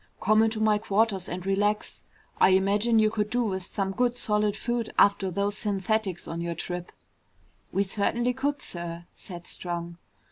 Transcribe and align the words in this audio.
"Come 0.19 0.41
into 0.41 0.59
my 0.59 0.79
quarters 0.79 1.29
and 1.29 1.45
relax. 1.45 2.01
I 2.39 2.49
imagine 2.57 2.97
you 2.97 3.11
could 3.11 3.29
do 3.29 3.43
with 3.43 3.61
some 3.61 3.91
good 3.91 4.17
solid 4.17 4.57
food 4.57 4.91
after 4.97 5.29
those 5.29 5.55
synthetics 5.59 6.27
on 6.27 6.41
your 6.41 6.55
trip." 6.55 6.91
"We 7.71 7.83
certainly 7.83 8.33
could, 8.33 8.63
sir," 8.63 9.05
said 9.13 9.45
Strong. 9.45 9.99